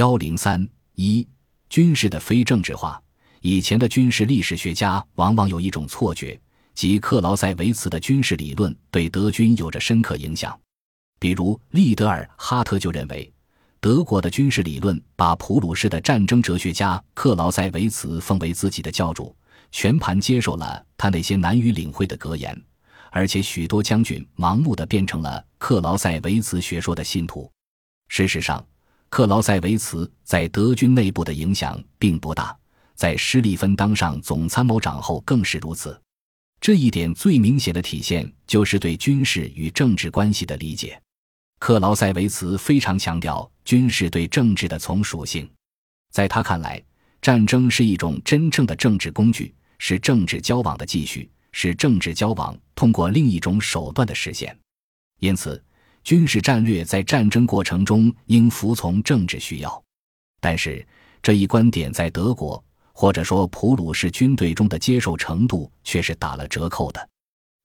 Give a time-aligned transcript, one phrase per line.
[0.00, 1.28] 幺零三一
[1.68, 2.98] 军事的非政治化。
[3.42, 6.40] 以前的军事历史学家往往有一种错觉，
[6.74, 10.58] 即克劳塞维茨的军事理论对德军有着深刻影响。
[11.18, 13.30] 比如利德尔哈特就认为，
[13.78, 19.36] 德国的军事理论把普鲁士的战争哲学家克劳塞维茨奉为自己的教主，
[19.70, 22.58] 全盘接受了他那些难以领会的格言，
[23.10, 27.52] 而且许多将军盲目的变成了克劳塞维茨学说的信徒。
[28.08, 28.66] 事实上，
[29.10, 32.56] 克劳塞维茨在德军内部的影响并不大，
[32.94, 36.00] 在施利芬当上总参谋长后更是如此。
[36.60, 41.00] 这一点最明显的体现就是对军事与政治关系的理解。
[41.58, 45.50] 克劳塞维茨非常强调军事对政治的从属性，
[46.12, 46.80] 在他看来，
[47.20, 54.56] 战争是一种真正的政治工具，是政治交往的继续，是政治交往通过另一种手段的实现。
[55.18, 55.60] 因此。
[56.02, 59.82] 军事战略在战争过程中应服从政治需要，
[60.40, 60.86] 但是
[61.22, 67.08] 这一观点在德国或者说普鲁士军队中的接受程度却是打了折扣的。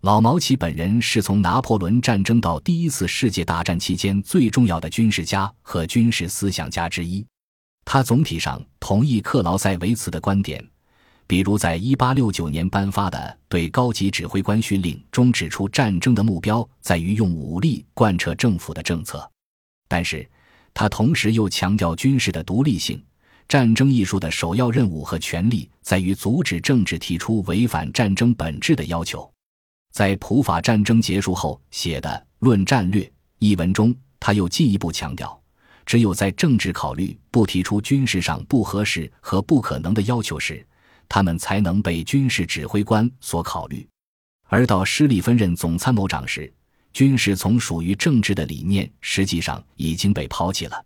[0.04, 7.26] 老毛奇本人是从拿破仑战争到第一次世界大战期间最重要的军事家和军事思想家之一，
[7.86, 10.64] 他总体上同意克劳塞维茨的观点。
[11.28, 19.28] 比如，在一八六九年颁发的对高级指挥官训令中指出，战争的目标在于用武力贯彻政府的政策。
[19.88, 20.28] 但是，
[20.74, 23.04] 他同时又强调军事的独立性。
[23.48, 29.32] 战争艺术的首要任务和权利在于阻止政治提出违反战争本质的要求。
[29.94, 32.10] 在普法战争结束后写的
[32.40, 33.04] 《论战略》
[33.38, 35.40] 一文中，他又进一步强调，
[35.86, 40.66] 只有在政治考虑不提出军事上不合适和不可能的要求时。
[41.08, 43.88] 他们才能被军事指挥官所考虑，
[44.48, 46.52] 而到施里芬任总参谋长时，
[46.94, 50.84] 军事从属于政治的理念实际上已经被抛弃了。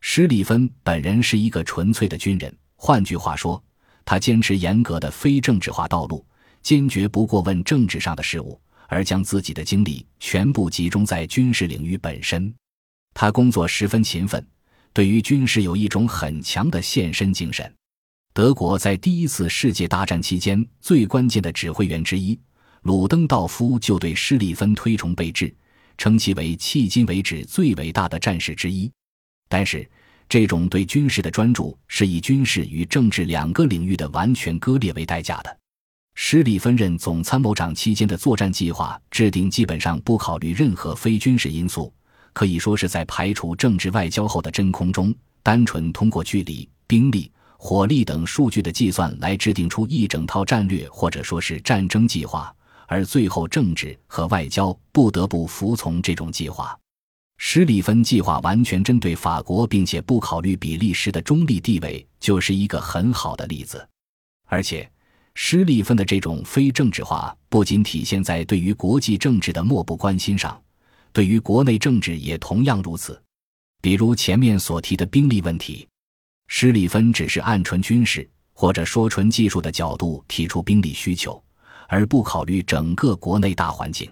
[0.00, 3.62] 施里芬本人是一个纯粹的军人，换句话说，
[4.04, 6.24] 他坚持严格的非政治化道路，
[6.62, 12.52] 坚决不过问政治上的事务，而将自己的精力全部集中在军事领域本身。
[13.14, 14.46] 他工作十分勤奋，
[14.92, 17.72] 对于军事有一种很强的献身精神。
[18.34, 22.36] 德国在第一次世界大战期间最关键的指挥员之一
[22.82, 25.54] 鲁登道夫就对施里芬推崇备至，
[25.96, 28.90] 称其为迄今为止最伟大的战士之一。
[29.48, 29.88] 但是，
[30.28, 35.56] 这种对军事的专注是以军事与政治两个领域的完全割裂为代价的。
[36.16, 41.94] 施里芬任总参谋长期间的作战计划制定基本上不考虑任何非军事因素，
[42.32, 47.30] 可以说是在排除政治外交后的真空中，单纯通过距离、兵力。
[47.66, 52.54] 火力等数据的计算来制定出一整套战略，或者说是战争计划，
[52.86, 56.78] 而最后政治和外交不得不服从这种计划。
[57.38, 63.88] 施里芬计划完全针对法国，并且不考虑比利时的中立地位，就是一个很好的例子。
[64.44, 64.86] 而且，
[65.34, 70.60] 施里芬的这种非政治化不仅体现在对于国际政治的漠不关心上，
[71.14, 73.18] 对于国内政治也同样如此。
[73.80, 75.88] 比如前面所提的兵力问题。
[76.56, 81.42] 施里芬只是按纯军事或者说纯技术的角度提出兵力需求，
[81.88, 84.08] 而不考虑整个国内大环境。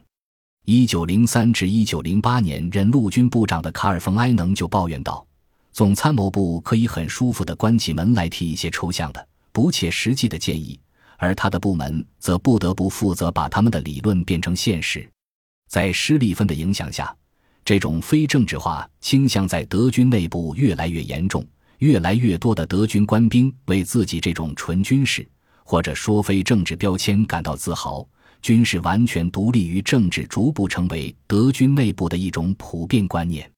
[0.64, 5.24] 一九零三至一九零八年任陆军部长的卡尔·冯·埃能就抱怨道
[5.70, 10.80] ：“总参谋部可以很舒服地关起门来提一些抽象的、不切实际的建议，
[11.18, 15.08] 而他的部门则不得不负责把他们的理论变成现实。”
[15.70, 17.16] 在施利芬的影响下，
[17.64, 21.46] 这种非政治化倾向在德军内部越来越严重。
[21.82, 25.28] 越来越多的德军官兵为自己这种纯军事
[25.64, 28.06] 或者说非政治标签感到自豪，
[28.40, 33.51] 军事完全独立于政治，逐步成为德军内部的一种普遍观念。